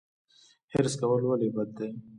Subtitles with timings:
[0.71, 1.89] حرص کول ولې بد دي؟